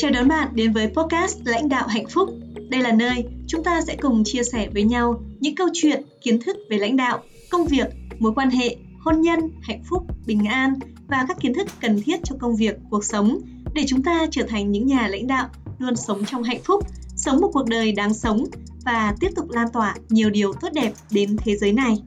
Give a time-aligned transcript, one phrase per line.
[0.00, 2.28] Chào đón bạn đến với podcast Lãnh đạo hạnh phúc.
[2.68, 6.38] Đây là nơi chúng ta sẽ cùng chia sẻ với nhau những câu chuyện, kiến
[6.40, 7.86] thức về lãnh đạo, công việc,
[8.18, 10.74] mối quan hệ, hôn nhân, hạnh phúc, bình an
[11.08, 13.40] và các kiến thức cần thiết cho công việc, cuộc sống
[13.74, 16.86] để chúng ta trở thành những nhà lãnh đạo luôn sống trong hạnh phúc,
[17.16, 18.44] sống một cuộc đời đáng sống
[18.84, 22.02] và tiếp tục lan tỏa nhiều điều tốt đẹp đến thế giới này.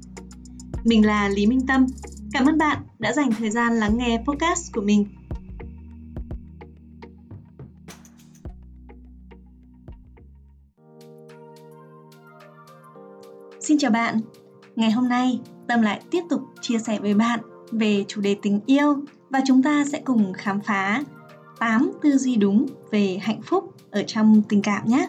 [0.84, 1.87] Mình là Lý Minh Tâm.
[2.34, 5.05] Cảm ơn bạn đã dành thời gian lắng nghe podcast của mình.
[13.71, 14.20] Xin chào bạn.
[14.75, 17.39] Ngày hôm nay, Tâm lại tiếp tục chia sẻ với bạn
[17.71, 18.95] về chủ đề tình yêu
[19.29, 21.03] và chúng ta sẽ cùng khám phá
[21.59, 25.07] 8 tư duy đúng về hạnh phúc ở trong tình cảm nhé.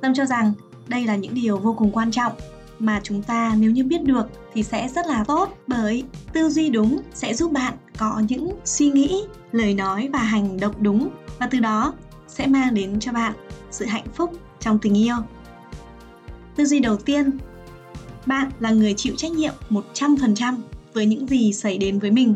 [0.00, 0.52] Tâm cho rằng
[0.88, 2.32] đây là những điều vô cùng quan trọng
[2.78, 6.70] mà chúng ta nếu như biết được thì sẽ rất là tốt bởi tư duy
[6.70, 11.46] đúng sẽ giúp bạn có những suy nghĩ, lời nói và hành động đúng và
[11.50, 11.94] từ đó
[12.28, 13.32] sẽ mang đến cho bạn
[13.70, 15.16] sự hạnh phúc trong tình yêu.
[16.56, 17.30] Tư duy đầu tiên,
[18.26, 20.54] bạn là người chịu trách nhiệm 100%
[20.92, 22.34] với những gì xảy đến với mình.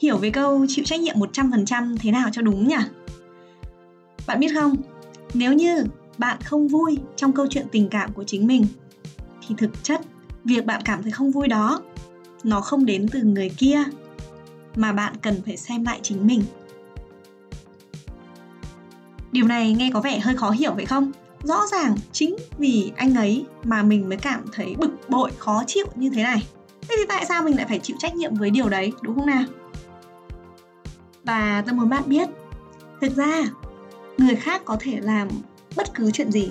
[0.00, 2.76] Hiểu về câu chịu trách nhiệm 100% thế nào cho đúng nhỉ?
[4.26, 4.76] Bạn biết không,
[5.34, 5.84] nếu như
[6.18, 8.66] bạn không vui trong câu chuyện tình cảm của chính mình
[9.48, 10.00] thì thực chất
[10.44, 11.80] việc bạn cảm thấy không vui đó
[12.44, 13.82] nó không đến từ người kia
[14.76, 16.42] mà bạn cần phải xem lại chính mình
[19.32, 21.12] điều này nghe có vẻ hơi khó hiểu vậy không
[21.42, 25.86] rõ ràng chính vì anh ấy mà mình mới cảm thấy bực bội, khó chịu
[25.94, 26.48] như thế này.
[26.88, 29.26] Thế thì tại sao mình lại phải chịu trách nhiệm với điều đấy, đúng không
[29.26, 29.44] nào?
[31.24, 32.28] Và tôi muốn bạn biết,
[33.00, 33.42] thực ra
[34.18, 35.28] người khác có thể làm
[35.76, 36.50] bất cứ chuyện gì,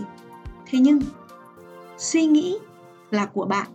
[0.66, 1.00] thế nhưng
[1.98, 2.58] suy nghĩ
[3.12, 3.68] là của bạn,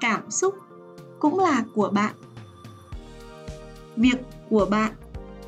[0.00, 0.54] cảm xúc
[1.18, 2.14] cũng là của bạn,
[3.96, 4.18] việc
[4.50, 4.92] của bạn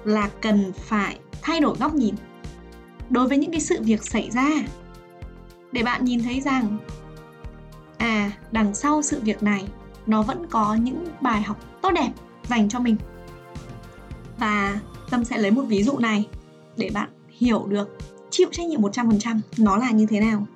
[0.04, 2.14] là cần phải thay đổi góc nhìn
[3.10, 4.50] đối với những cái sự việc xảy ra.
[5.72, 6.78] Để bạn nhìn thấy rằng
[7.98, 9.64] à đằng sau sự việc này,
[10.06, 12.10] nó vẫn có những bài học tốt đẹp
[12.48, 12.96] dành cho mình.
[14.38, 16.28] Và tâm sẽ lấy một ví dụ này
[16.76, 17.96] để bạn hiểu được,
[18.30, 20.46] chịu trách nhiệm 100% nó là như thế nào.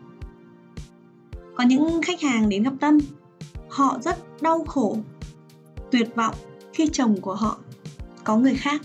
[1.55, 2.99] Có những khách hàng đến gặp tâm,
[3.69, 4.97] họ rất đau khổ,
[5.91, 6.35] tuyệt vọng
[6.73, 7.59] khi chồng của họ
[8.25, 8.83] có người khác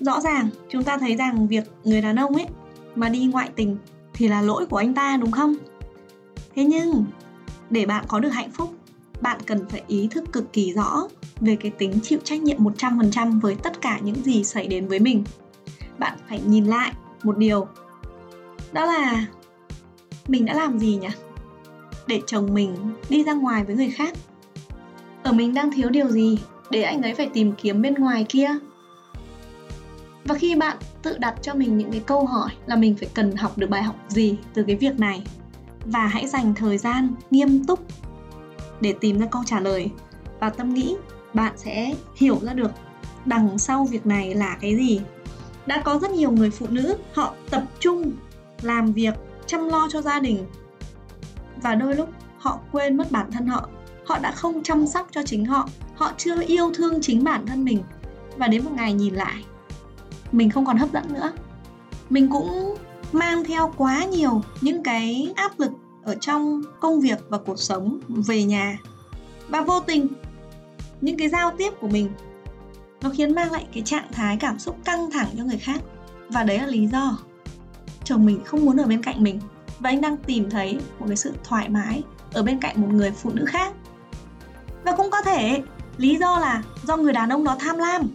[0.00, 2.46] rõ ràng, chúng ta thấy rằng việc người đàn ông ấy
[2.94, 3.76] mà đi ngoại tình
[4.14, 5.54] thì là lỗi của anh ta, đúng không
[6.54, 7.04] thế nhưng,
[7.70, 8.74] để bạn có được hạnh phúc,
[9.20, 11.08] bạn cần phải ý thức cực kỳ rõ
[11.40, 14.98] về cái tính chịu trách nhiệm 100% với tất cả những gì xảy đến với
[14.98, 15.24] mình.
[15.98, 16.92] Bạn phải nhìn lại
[17.22, 17.66] một điều,
[18.72, 19.26] đó là
[20.28, 21.08] mình đã làm gì nhỉ?
[22.08, 22.74] để chồng mình
[23.08, 24.14] đi ra ngoài với người khác
[25.22, 26.38] ở mình đang thiếu điều gì
[26.70, 28.48] để anh ấy phải tìm kiếm bên ngoài kia
[30.28, 33.36] và khi bạn tự đặt cho mình những cái câu hỏi là mình phải cần
[33.36, 35.22] học được bài học gì từ cái việc này,
[35.84, 37.80] và hãy dành thời gian nghiêm túc
[38.80, 39.90] để tìm ra câu trả lời.
[40.40, 40.96] Và tâm nghĩ
[41.34, 42.70] bạn sẽ hiểu ra được
[43.24, 45.00] đằng sau việc này là cái gì.
[45.66, 48.12] Đã có rất nhiều người phụ nữ, họ tập trung
[48.62, 49.14] làm việc,
[49.46, 50.44] chăm lo cho gia đình.
[51.62, 52.08] Và đôi lúc
[52.38, 53.68] họ quên mất bản thân họ.
[54.06, 55.68] Họ đã không chăm sóc cho chính họ.
[55.94, 57.82] Họ chưa yêu thương chính bản thân mình.
[58.36, 59.44] Và đến một ngày nhìn lại
[60.32, 61.32] mình không còn hấp dẫn nữa.
[62.10, 62.74] Mình cũng
[63.12, 65.70] mang theo quá nhiều những cái áp lực
[66.04, 68.78] ở trong công việc và cuộc sống về nhà.
[69.48, 70.08] Và vô tình,
[71.00, 72.10] những cái giao tiếp của mình,
[73.00, 75.80] nó khiến mang lại cái trạng thái cảm xúc căng thẳng cho người khác.
[76.28, 77.18] Và đấy là lý do
[78.04, 79.40] chồng mình không muốn ở bên cạnh mình.
[79.78, 82.02] Và anh đang tìm thấy một cái sự thoải mái
[82.32, 83.72] ở bên cạnh một người phụ nữ khác.
[84.84, 85.62] Và cũng có thể,
[85.96, 88.08] lý do là do người đàn ông đó tham lam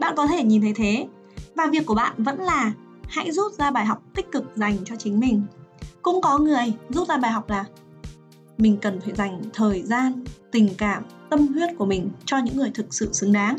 [0.00, 1.08] bạn có thể nhìn thấy thế.
[1.54, 2.72] Và việc của bạn vẫn là
[3.08, 5.42] hãy rút ra bài học tích cực dành cho chính mình.
[6.02, 7.64] Cũng có người rút ra bài học là
[8.58, 12.70] mình cần phải dành thời gian tình cảm tâm huyết của mình cho những người
[12.74, 13.56] thực sự xứng đáng.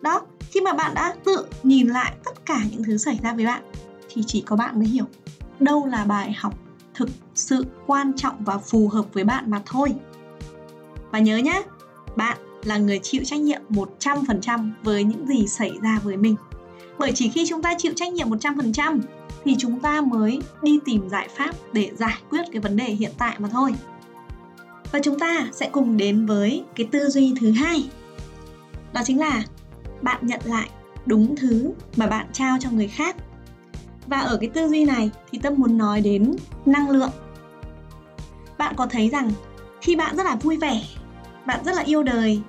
[0.00, 3.46] Đó khi mà bạn đã tự nhìn lại tất cả những thứ xảy ra với
[3.46, 3.62] bạn
[4.08, 5.04] thì chỉ có bạn mới hiểu
[5.60, 6.54] đâu là bài học
[6.94, 9.94] thực sự quan trọng và phù hợp với bạn mà thôi.
[11.10, 11.62] Và nhớ nhé,
[12.16, 16.36] bạn là người chịu trách nhiệm 100% với những gì xảy ra với mình.
[16.98, 19.00] Bởi chỉ khi chúng ta chịu trách nhiệm 100%
[19.44, 23.12] thì chúng ta mới đi tìm giải pháp để giải quyết cái vấn đề hiện
[23.18, 23.74] tại mà thôi.
[24.92, 27.90] Và chúng ta sẽ cùng đến với cái tư duy thứ hai.
[28.92, 29.42] Đó chính là
[30.02, 30.70] bạn nhận lại
[31.06, 33.16] đúng thứ mà bạn trao cho người khác
[34.06, 36.36] và ở cái tư duy này thì tâm muốn nói đến
[36.66, 37.10] năng lượng
[38.58, 39.30] bạn có thấy rằng
[39.80, 40.82] khi bạn rất là vui vẻ,
[41.46, 42.40] bạn rất là yêu đời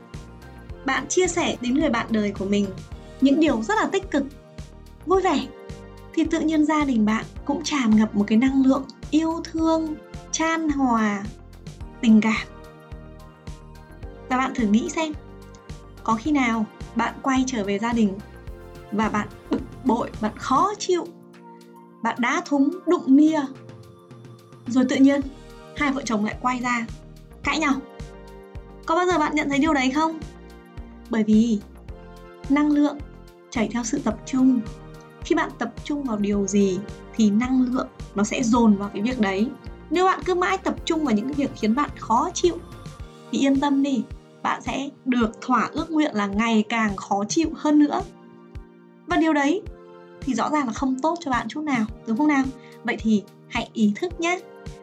[0.88, 2.68] bạn chia sẻ đến người bạn đời của mình
[3.22, 4.24] những điều rất là tích cực.
[5.06, 5.48] Vui vẻ.
[6.13, 9.95] Thì tự nhiên gia đình bạn cũng tràn ngập một cái năng lượng yêu thương,
[10.31, 11.24] chan hòa,
[12.01, 12.48] tình cảm.
[14.30, 15.13] Và bạn thử nghĩ xem,
[16.04, 18.18] có khi nào bạn quay trở về gia đình
[18.92, 21.06] và bạn bực bội, bạn khó chịu,
[22.01, 23.42] bạn đá thúng, đụng nia,
[24.68, 25.22] rồi tự nhiên
[25.78, 26.86] hai vợ chồng lại quay ra
[27.44, 27.74] cãi nhau.
[28.86, 30.19] Có bao giờ bạn nhận thấy điều đấy không?
[31.09, 31.59] Bởi vì
[32.50, 32.98] năng lượng
[33.50, 34.59] chảy theo sự tập trung.
[35.24, 36.80] Khi bạn tập trung vào điều gì
[37.15, 39.48] thì năng lượng nó sẽ dồn vào cái việc đấy.
[39.89, 42.57] Nếu bạn cứ mãi tập trung vào những cái việc khiến bạn khó chịu,
[43.31, 44.04] thì yên tâm đi,
[44.44, 48.01] bạn sẽ được thỏa ước nguyện là ngày càng khó chịu hơn nữa.
[49.07, 49.62] Và điều đấy
[50.21, 52.44] thì rõ ràng là không tốt cho bạn chút nào, đúng không nào?
[52.83, 54.39] Vậy thì hãy ý thức nhé,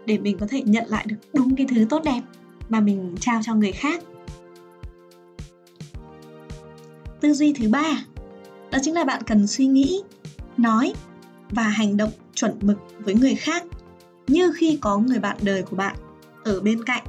[0.06, 2.20] để mình có thể nhận lại được đúng cái thứ tốt đẹp
[2.68, 4.02] mà mình trao cho người khác.
[7.24, 8.04] Tư duy thứ ba.
[8.70, 10.02] Đó chính là bạn cần suy nghĩ,
[10.56, 10.94] nói
[11.50, 13.64] và hành động chuẩn mực với người khác,
[14.26, 15.96] như khi có người bạn đời của bạn
[16.44, 17.02] ở bên cạnh.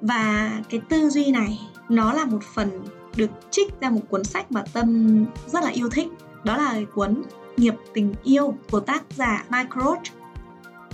[0.00, 2.84] Và cái tư duy này, nó là một phần
[3.16, 6.08] được trích ra một cuốn sách mà tâm rất là yêu thích.
[6.44, 7.22] Đó là cuốn
[7.56, 10.02] nghiệp tình yêu của tác giả Mike Roach.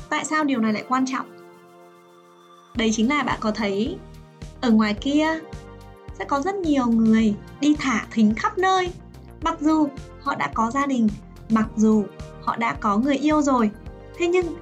[0.08, 1.26] Tại sao điều này lại quan trọng?
[2.76, 3.96] Đấy chính là bạn có thấy
[4.60, 5.40] ở ngoài kia
[6.18, 8.92] sẽ có rất nhiều người đi thả thính khắp nơi.
[9.42, 9.88] Mặc dù
[10.22, 11.08] họ đã có gia đình,
[11.50, 12.04] mặc dù
[12.42, 13.70] họ đã có người yêu rồi,
[14.18, 14.56] thế nhưng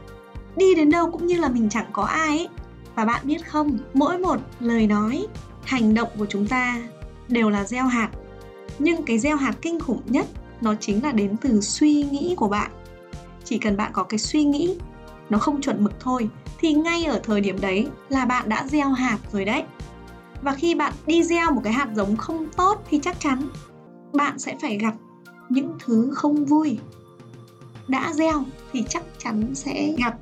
[0.57, 2.49] đi đến đâu cũng như là mình chẳng có ai ấy.
[2.95, 5.27] Và bạn biết không, mỗi một lời nói,
[5.65, 6.83] hành động của chúng ta
[7.29, 8.11] đều là gieo hạt.
[8.79, 10.27] Nhưng cái gieo hạt kinh khủng nhất,
[10.61, 12.71] nó chính là đến từ suy nghĩ của bạn.
[13.45, 14.77] Chỉ cần bạn có cái suy nghĩ,
[15.31, 16.29] nó không chuẩn mực thôi,
[16.59, 19.63] thì ngay ở thời điểm đấy là bạn đã gieo hạt rồi đấy
[20.47, 23.49] và khi bạn đi gieo một cái hạt giống không tốt thì chắc chắn
[24.13, 24.95] bạn sẽ phải gặp
[25.49, 26.79] những thứ không vui.
[27.89, 30.19] Đã gieo thì chắc chắn sẽ gặp.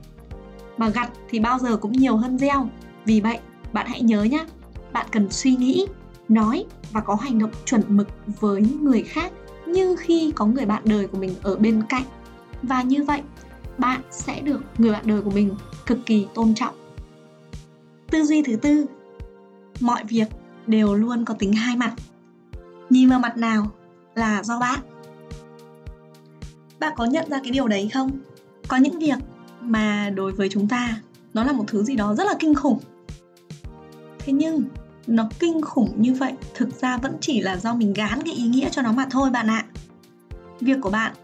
[0.76, 2.68] Mà gặt thì bao giờ cũng nhiều hơn gieo.
[3.04, 3.38] Vì vậy,
[3.72, 4.44] bạn hãy nhớ nhé
[4.92, 5.86] bạn cần suy nghĩ,
[6.28, 8.08] nói và có hành động chuẩn mực
[8.40, 9.32] với người khác
[9.66, 12.04] như khi có người bạn đời của mình ở bên cạnh.
[12.62, 13.22] Và như vậy,
[13.78, 15.54] bạn sẽ được người bạn đời của mình
[15.86, 16.74] cực kỳ tôn trọng.
[18.10, 18.86] Tư duy thứ tư
[19.80, 20.28] mọi việc
[20.66, 21.92] đều luôn có tính hai mặt.
[22.90, 23.70] Nhìn vào mặt nào
[24.14, 24.80] là do bạn
[26.84, 28.10] bạn có nhận ra cái điều đấy không?
[28.68, 29.18] Có những việc
[29.60, 31.00] mà đối với chúng ta,
[31.34, 32.78] nó là một thứ gì đó rất là kinh khủng.
[34.18, 34.62] Thế nhưng,
[35.06, 38.42] nó kinh khủng như vậy thực ra vẫn chỉ là do mình gán cái ý
[38.48, 39.64] nghĩa cho nó mà thôi bạn ạ.
[40.60, 41.14] Việc của bạn,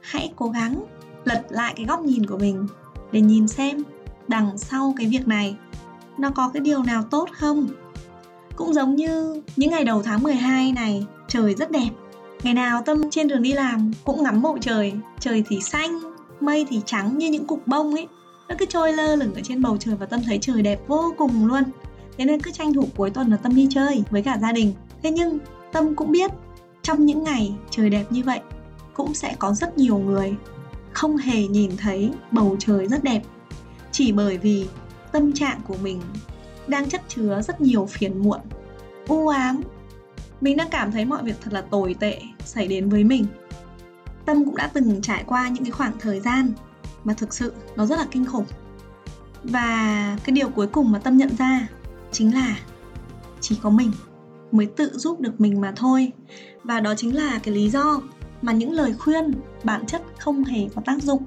[0.00, 0.84] hãy cố gắng
[1.24, 2.66] lật lại cái góc nhìn của mình
[3.12, 3.82] để nhìn xem
[4.28, 5.56] đằng sau cái việc này,
[6.18, 7.66] nó có cái điều nào tốt không?
[8.56, 11.90] Cũng giống như những ngày đầu tháng 12 này, trời rất đẹp.
[12.42, 16.00] Ngày nào tâm trên đường đi làm cũng ngắm bầu trời trời thì xanh,
[16.40, 18.08] mây thì trắng như những cục bông ấy.
[18.48, 21.14] Nó cứ trôi lơ lửng ở trên bầu trời và tâm thấy trời đẹp vô
[21.18, 21.62] cùng luôn.
[22.18, 24.72] Thế nên cứ tranh thủ cuối tuần là tâm đi chơi với cả gia đình.
[25.02, 25.38] Thế nhưng,
[25.72, 26.30] tâm cũng biết
[26.82, 28.40] trong những ngày trời đẹp như vậy
[28.94, 30.34] cũng sẽ có rất nhiều người
[30.92, 33.22] không hề nhìn thấy bầu trời rất đẹp.
[33.92, 34.66] Chỉ bởi vì
[35.12, 36.00] tâm trạng của mình
[36.68, 38.40] đang chất chứa rất nhiều phiền muộn,
[39.08, 39.60] u ám.
[40.40, 43.26] Mình đang cảm thấy mọi việc thật là tồi tệ xảy đến với mình.
[44.24, 46.52] Tâm cũng đã từng trải qua những cái khoảng thời gian
[47.04, 48.44] mà thực sự nó rất là kinh khủng.
[49.44, 51.68] Và cái điều cuối cùng mà tâm nhận ra
[52.12, 52.58] chính là
[53.40, 53.92] chỉ có mình
[54.52, 56.12] mới tự giúp được mình mà thôi.
[56.64, 58.00] Và đó chính là cái lý do
[58.42, 59.32] mà những lời khuyên
[59.64, 61.22] bản chất không hề có tác dụng.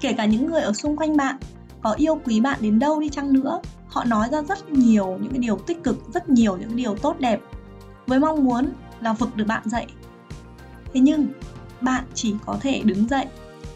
[0.00, 1.36] Kể cả những người ở xung quanh bạn
[1.84, 3.60] có yêu quý bạn đến đâu đi chăng nữa.
[3.88, 6.96] Họ nói ra rất nhiều những cái điều tích cực, rất nhiều những cái điều
[6.96, 7.40] tốt đẹp,
[8.06, 9.86] với mong muốn là vực được bạn dậy.
[10.94, 11.26] Thế nhưng,
[11.80, 13.26] bạn chỉ có thể đứng dậy.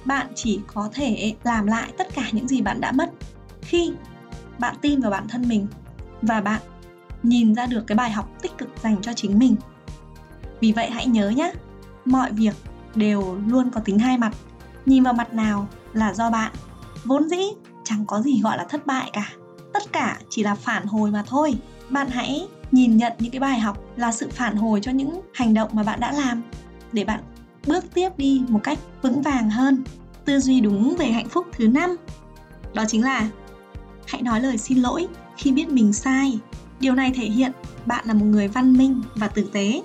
[0.05, 3.11] Bạn chỉ có thể làm lại tất cả những gì bạn đã mất
[3.63, 3.93] khi
[4.59, 5.67] bạn tin vào bản thân mình
[6.23, 6.61] và bạn
[7.23, 9.57] nhìn ra được cái bài học tích cực dành cho chính mình.
[10.61, 11.53] Vì vậy hãy nhớ nhé
[12.05, 12.55] mọi việc
[12.95, 14.33] đều luôn có tính hai mặt.
[14.87, 16.53] Nhìn vào mặt nào là do bạn.
[17.05, 17.43] Vốn dĩ
[17.89, 19.33] chẳng có gì gọi là thất bại cả.
[19.73, 21.55] Tất cả chỉ là phản hồi mà thôi.
[21.91, 25.55] Bạn hãy nhìn nhận những cái bài học là sự phản hồi cho những hành
[25.55, 26.43] động mà bạn đã làm
[26.93, 27.21] để bạn
[27.67, 29.83] bước tiếp đi một cách vững vàng hơn.
[30.25, 31.97] Tư duy đúng về hạnh phúc thứ năm,
[32.75, 33.29] đó chính là
[34.07, 36.39] hãy nói lời xin lỗi khi biết mình sai.
[36.81, 37.53] Điều này thể hiện
[37.87, 39.83] bạn là một người văn minh và tử tế.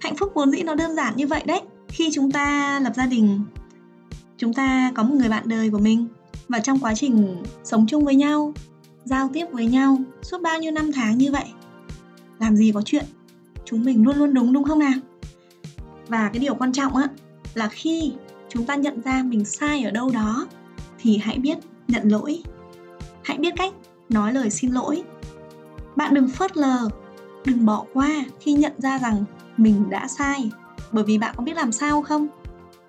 [0.00, 1.60] Hạnh phúc vốn dĩ nó đơn giản như vậy đấy.
[1.88, 3.40] Khi chúng ta lập gia đình,
[4.36, 6.08] chúng ta có một người bạn đời của mình
[6.48, 8.52] và trong quá trình sống chung với nhau,
[9.04, 11.44] giao tiếp với nhau suốt bao nhiêu năm tháng như vậy,
[12.38, 13.04] làm gì có chuyện,
[13.64, 14.92] chúng mình luôn luôn đúng đúng không nào?
[16.08, 17.08] Và cái điều quan trọng á,
[17.54, 18.12] là khi
[18.48, 20.46] chúng ta nhận ra mình sai ở đâu đó,
[20.98, 22.42] thì hãy biết nhận lỗi.
[23.24, 23.74] Hãy biết cách
[24.08, 25.02] nói lời xin lỗi.
[25.96, 26.88] Bạn đừng phớt lờ,
[27.44, 29.24] đừng bỏ qua khi nhận ra rằng
[29.56, 30.50] mình đã sai.
[30.92, 32.26] Bởi vì bạn có biết làm sao không?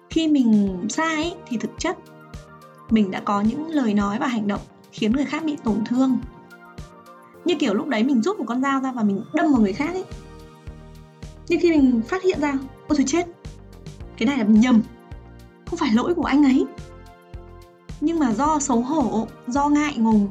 [0.10, 1.98] Khi mình sai thì thực chất
[2.89, 6.17] mình đã có những lời nói và hành động khiến người khác bị tổn thương.
[7.46, 9.74] Như kiểu lúc đấy mình rút một con dao ra và mình đâm vào người
[9.74, 10.05] khác ấy.
[11.48, 12.53] Nhưng khi mình phát hiện ra,
[12.88, 13.25] ôi trời chết,
[14.17, 14.81] cái này là mình nhầm,
[15.65, 16.65] không phải lỗi của anh ấy.
[18.01, 20.29] Nhưng mà do xấu hổ, do ngại ngùng,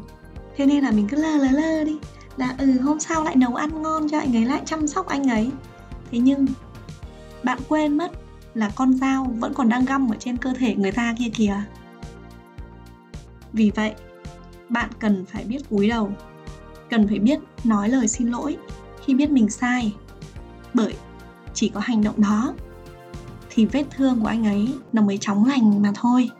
[0.57, 1.97] thế nên là mình cứ lơ lơ lơ đi.
[2.37, 5.31] Là ừ hôm sau lại nấu ăn ngon cho anh ấy, lại chăm sóc anh
[5.31, 5.51] ấy.
[6.11, 6.47] Thế nhưng
[7.43, 8.13] bạn quên mất
[8.55, 11.63] là con dao vẫn còn đang găm ở trên cơ thể người ta kia kìa
[13.53, 13.95] vì vậy,
[14.69, 16.13] bạn cần phải biết cúi đầu,
[16.91, 18.57] cần phải biết nói lời xin lỗi
[19.05, 19.95] khi biết mình sai.
[20.75, 20.95] Bởi
[21.55, 22.55] chỉ có hành động đó
[23.51, 26.31] thì vết thương của anh ấy nó mới chóng lành mà thôi.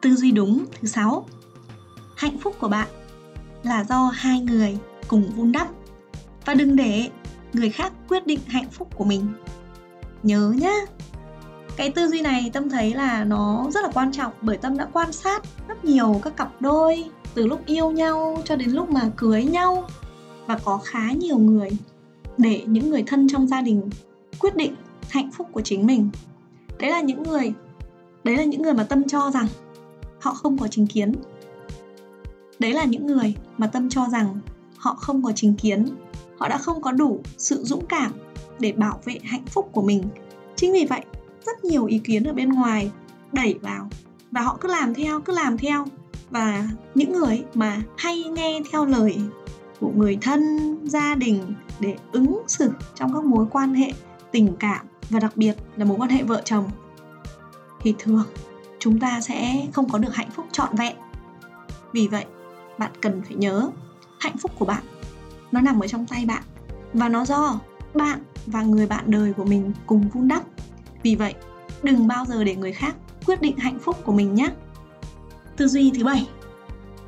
[0.00, 1.26] Tư duy đúng thứ sáu.
[2.16, 2.88] Hạnh phúc của bạn
[3.62, 4.78] là do hai người
[5.08, 5.68] cùng vun đắp.
[6.46, 7.10] Và đừng để
[7.52, 9.26] người khác quyết định hạnh phúc của mình.
[10.22, 10.74] Nhớ nhá!
[11.80, 14.88] Cái tư duy này, tâm thấy là nó rất là quan trọng bởi tâm đã
[14.92, 19.10] quan sát rất nhiều các cặp đôi từ lúc yêu nhau cho đến lúc mà
[19.16, 19.88] cưới nhau
[20.46, 21.70] và có khá nhiều người
[22.38, 23.90] để những người thân trong gia đình
[24.38, 24.74] quyết định
[25.10, 26.10] hạnh phúc của chính mình.
[26.78, 27.52] Đấy là những người,
[28.24, 29.46] đấy là những người mà tâm cho rằng
[30.20, 31.12] họ không có chính kiến.
[32.58, 34.38] Đấy là những người mà tâm cho rằng
[34.76, 35.86] họ không có chính kiến.
[36.38, 38.12] Họ đã không có đủ sự dũng cảm
[38.58, 40.02] để bảo vệ hạnh phúc của mình.
[40.56, 41.00] Chính vì vậy
[41.46, 42.90] rất nhiều ý kiến ở bên ngoài,
[43.32, 43.88] đẩy vào.
[44.30, 45.84] Và họ cứ làm theo, cứ làm theo.
[46.30, 49.18] Và những người mà hay nghe theo lời
[49.80, 53.92] của người thân, gia đình để ứng xử trong các mối quan hệ,
[54.32, 56.70] tình cảm và đặc biệt là mối quan hệ vợ chồng,
[57.80, 58.24] thì thường
[58.78, 60.96] chúng ta sẽ không có được hạnh phúc trọn vẹn.
[61.92, 62.24] Vì vậy,
[62.78, 63.70] bạn cần phải nhớ,
[64.18, 64.82] hạnh phúc của bạn,
[65.52, 66.42] nó nằm ở trong tay bạn.
[66.92, 67.60] Và nó do
[67.94, 70.42] bạn và người bạn đời của mình cùng vun đắp
[71.02, 71.34] vì vậy
[71.82, 74.48] đừng bao giờ để người khác quyết định hạnh phúc của mình nhé.
[75.56, 76.28] Tư duy thứ bảy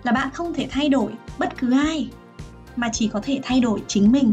[0.02, 2.10] là bạn không thể thay đổi bất cứ ai
[2.76, 4.32] mà chỉ có thể thay đổi chính mình.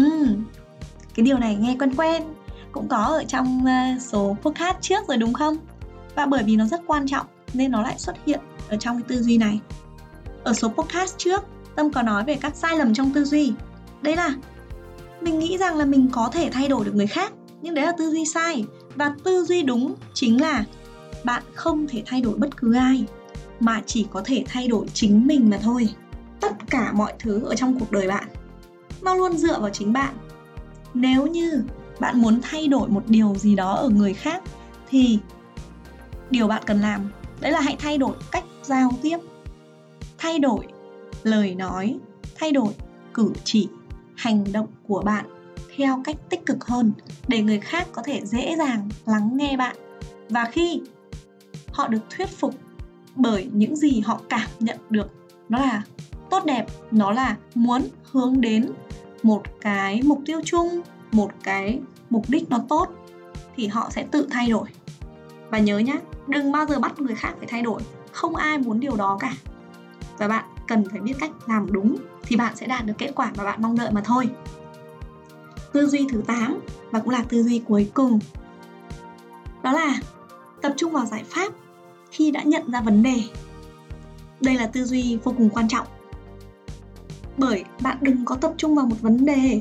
[0.00, 0.44] Uhm,
[1.14, 2.22] cái điều này nghe quen quen
[2.72, 5.56] cũng có ở trong ờ, số podcast trước rồi đúng không?
[6.14, 9.04] Và bởi vì nó rất quan trọng nên nó lại xuất hiện ở trong cái
[9.08, 9.60] tư duy này.
[10.44, 11.42] Ở số podcast trước
[11.76, 13.52] tâm có nói về các sai lầm trong tư duy.
[14.02, 14.34] Đấy là
[15.20, 17.32] mình nghĩ rằng là mình có thể thay đổi được người khác
[17.62, 18.64] nhưng đấy là tư duy sai.
[18.94, 20.64] Và tư duy đúng chính là
[21.24, 23.04] bạn không thể thay đổi bất cứ ai,
[23.60, 25.88] mà chỉ có thể thay đổi chính mình mà thôi.
[26.40, 28.28] Tất cả mọi thứ ở trong cuộc đời bạn,
[29.02, 30.14] nó luôn dựa vào chính bạn.
[30.94, 31.64] Nếu như
[32.00, 34.42] bạn muốn thay đổi một điều gì đó ở người khác,
[34.88, 35.18] thì
[36.30, 39.18] điều bạn cần làm, đấy là hãy thay đổi cách giao tiếp.
[40.18, 40.66] Thay đổi
[41.22, 41.98] lời nói,
[42.34, 42.72] thay đổi
[43.14, 43.68] cử chỉ,
[44.16, 45.24] hành động của bạn
[45.80, 46.92] theo cách tích cực hơn
[47.28, 49.76] để người khác có thể dễ dàng lắng nghe bạn.
[50.28, 50.80] Và khi
[51.72, 52.54] họ được thuyết phục
[53.16, 55.06] bởi những gì họ cảm nhận được,
[55.48, 55.82] nó là
[56.30, 57.82] tốt đẹp, nó là muốn
[58.12, 58.70] hướng đến
[59.22, 60.80] một cái mục tiêu chung,
[61.12, 62.88] một cái mục đích nó tốt,
[63.56, 64.68] thì họ sẽ tự thay đổi.
[65.50, 65.96] Và nhớ nhé
[66.26, 67.82] đừng bao giờ bắt người khác phải thay đổi.
[68.12, 69.32] Không ai muốn điều đó cả.
[70.18, 73.32] Và bạn cần phải biết cách làm đúng thì bạn sẽ đạt được kết quả
[73.36, 74.28] mà bạn mong đợi mà thôi
[75.72, 76.60] tư duy thứ 8
[76.90, 78.18] và cũng là tư duy cuối cùng.
[79.62, 80.00] Đó là
[80.62, 81.52] tập trung vào giải pháp
[82.10, 83.16] khi đã nhận ra vấn đề.
[84.40, 85.86] Đây là tư duy vô cùng quan trọng.
[87.36, 89.60] Bởi bạn đừng có tập trung vào một vấn đề,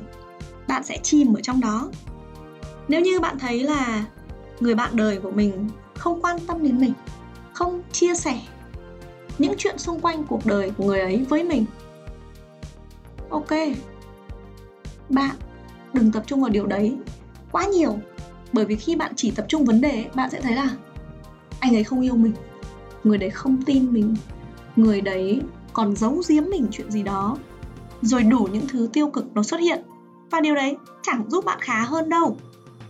[0.68, 1.90] bạn sẽ chìm ở trong đó.
[2.88, 4.06] Nếu như bạn thấy là
[4.60, 6.94] người bạn đời của mình không quan tâm đến mình,
[7.54, 8.40] không chia sẻ
[9.38, 11.66] những chuyện xung quanh cuộc đời của người ấy với mình,
[13.30, 13.50] ok,
[15.10, 15.36] bạn
[15.94, 16.96] đừng tập trung vào điều đấy
[17.52, 18.00] quá nhiều.
[18.54, 20.70] Bởi vì khi bạn chỉ tập trung vấn đề, bạn sẽ thấy là
[21.60, 22.34] anh ấy không yêu mình,
[23.04, 24.16] người đấy không tin mình,
[24.76, 25.42] người đấy
[25.74, 27.38] còn giấu giếm mình chuyện gì đó.
[28.02, 29.80] Rồi đủ những thứ tiêu cực nó xuất hiện.
[30.32, 32.38] Và điều đấy chẳng giúp bạn khá hơn đâu.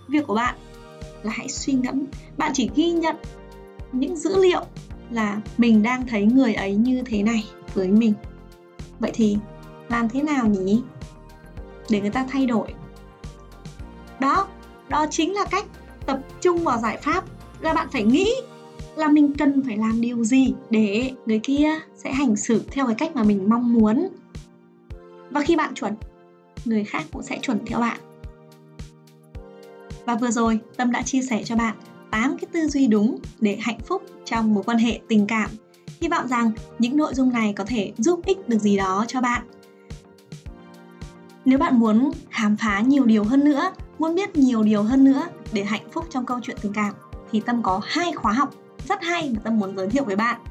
[0.08, 0.56] Việc của bạn
[1.24, 2.06] là hãy suy ngẫm.
[2.38, 3.16] Bạn chỉ ghi nhận
[3.92, 4.62] những dữ liệu
[5.12, 8.14] là mình đang thấy người ấy như thế này với mình.
[9.00, 9.38] Vậy thì
[9.90, 10.82] làm thế nào nhỉ?
[11.90, 12.74] Để người ta thay đổi
[14.20, 14.48] đó
[14.90, 15.66] đó chính là cách
[16.06, 17.24] tập trung vào giải pháp
[17.60, 18.32] là bạn phải nghĩ
[18.96, 22.96] là mình cần phải làm điều gì để người kia sẽ hành xử theo cái
[22.96, 24.10] cách mà mình mong muốn
[25.32, 25.94] và khi bạn chuẩn
[26.66, 28.00] người khác cũng sẽ chuẩn theo bạn.
[30.06, 31.76] Và vừa rồi, Tâm đã chia sẻ cho bạn
[32.12, 35.50] 8 cái tư duy đúng để hạnh phúc trong mối quan hệ tình cảm.
[36.02, 39.22] Hy vọng rằng những nội dung này có thể giúp ích được gì đó cho
[39.22, 39.42] bạn.
[41.46, 45.28] Nếu bạn muốn khám phá nhiều điều hơn nữa, muốn biết nhiều điều hơn nữa
[45.52, 46.94] để hạnh phúc trong câu chuyện tình cảm
[47.32, 48.50] thì Tâm có hai khóa học
[48.88, 50.42] rất hay mà Tâm muốn giới thiệu với bạn.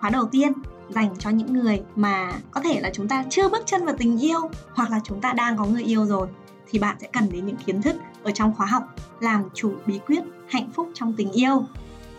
[0.00, 0.52] Khóa đầu tiên
[0.88, 4.18] dành cho những người mà có thể là chúng ta chưa bước chân vào tình
[4.18, 4.40] yêu
[4.74, 6.28] hoặc là chúng ta đang có người yêu rồi
[6.70, 8.82] thì bạn sẽ cần đến những kiến thức ở trong khóa học
[9.20, 11.64] làm chủ bí quyết hạnh phúc trong tình yêu.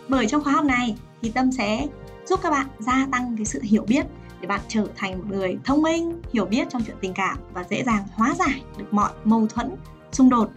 [0.08, 1.86] Bởi trong khóa học này thì Tâm sẽ
[2.26, 4.06] giúp các bạn gia tăng cái sự hiểu biết
[4.40, 7.64] để bạn trở thành một người thông minh, hiểu biết trong chuyện tình cảm và
[7.70, 9.70] dễ dàng hóa giải được mọi mâu thuẫn,
[10.12, 10.50] xung đột.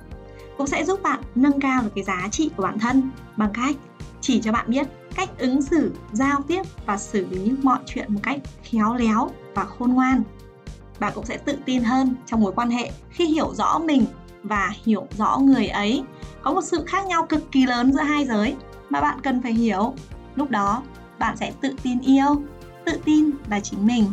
[0.62, 3.76] Cũng sẽ giúp bạn nâng cao được cái giá trị của bản thân bằng cách
[4.22, 8.20] chỉ cho bạn biết cách ứng xử, giao tiếp và xử lý mọi chuyện một
[8.24, 10.24] cách khéo léo và khôn ngoan.
[11.00, 14.06] Bạn cũng sẽ tự tin hơn trong mối quan hệ khi hiểu rõ mình
[14.44, 16.04] và hiểu rõ người ấy.
[16.42, 18.56] Có một sự khác nhau cực kỳ lớn giữa hai giới
[18.90, 19.94] mà bạn cần phải hiểu.
[20.36, 20.84] Lúc đó,
[21.20, 22.42] bạn sẽ tự tin yêu,
[22.86, 24.06] tự tin là chính mình.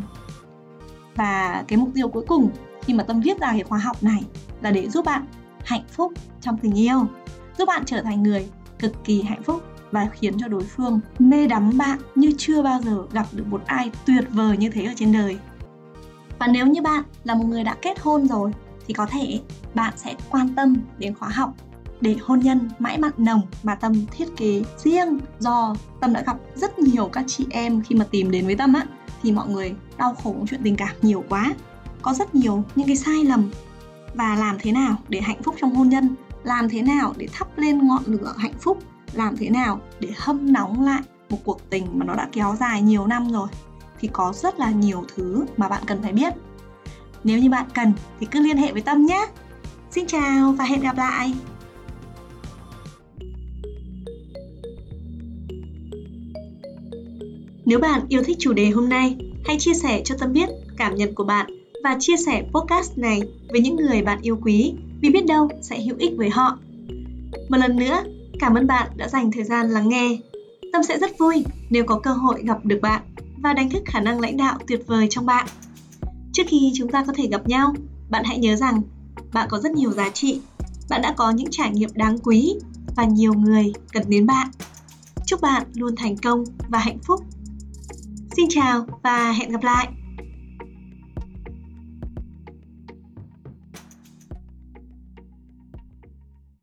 [1.15, 2.51] Và cái mục tiêu cuối cùng
[2.83, 4.25] khi mà Tâm viết ra cái khóa học này
[4.61, 5.27] là để giúp bạn
[5.69, 7.07] hạnh phúc trong tình yêu,
[7.59, 8.49] giúp bạn trở thành người
[8.79, 12.81] cực kỳ hạnh phúc và khiến cho đối phương mê đắm bạn như chưa bao
[12.83, 15.39] giờ gặp được một ai tuyệt vời như thế ở trên đời.
[16.39, 18.53] Và nếu như bạn là một người đã kết hôn rồi
[18.87, 19.41] thì có thể
[19.75, 21.55] bạn sẽ quan tâm đến khóa học
[22.01, 26.37] để hôn nhân mãi mặn nồng mà Tâm thiết kế riêng do Tâm đã gặp
[26.55, 28.87] rất nhiều các chị em khi mà tìm đến với Tâm á
[29.23, 31.55] thì mọi người đau khổ chuyện tình cảm nhiều quá
[32.03, 33.51] có rất nhiều những cái sai lầm
[34.15, 36.15] và làm thế nào để hạnh phúc trong hôn nhân?
[36.45, 38.79] Làm thế nào để thắp lên ngọn lửa hạnh phúc?
[39.13, 42.83] Làm thế nào để hâm nóng lại một cuộc tình mà nó đã kéo dài
[42.83, 43.49] nhiều năm rồi?
[44.01, 46.33] Thì có rất là nhiều thứ mà bạn cần phải biết.
[47.25, 49.27] Nếu như bạn cần thì cứ liên hệ với tâm nhé.
[49.91, 51.35] Xin chào và hẹn gặp lại!
[57.65, 60.95] Nếu bạn yêu thích chủ đề hôm nay, hãy chia sẻ cho Tâm biết cảm
[60.95, 65.11] nhận của bạn và chia sẻ podcast này với những người bạn yêu quý vì
[65.11, 66.59] biết đâu sẽ hữu ích với họ.
[67.49, 68.03] Một lần nữa,
[68.39, 70.19] Cảm ơn bạn đã dành thời gian lắng nghe.
[70.73, 73.03] Tâm sẽ rất vui nếu có cơ hội gặp được bạn
[73.39, 75.47] và đánh thức khả năng lãnh đạo tuyệt vời trong bạn.
[76.33, 77.75] Trước khi chúng ta có thể gặp nhau,
[78.11, 78.83] bạn hãy nhớ rằng
[79.33, 80.41] bạn có rất nhiều giá trị,
[80.91, 82.55] bạn đã có những trải nghiệm đáng quý
[82.97, 84.49] và nhiều người cần đến bạn.
[85.27, 87.21] Chúc bạn luôn thành công và hạnh phúc.
[88.37, 89.89] Xin chào và hẹn gặp lại.